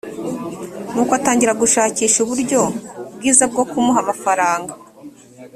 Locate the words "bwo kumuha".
3.51-3.99